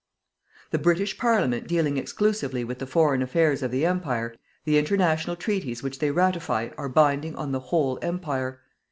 [0.71, 4.33] The British Parliament dealing exclusively with the Foreign Affairs of the Empire,
[4.65, 8.61] the international treaties which they ratify are binding on the whole Empire.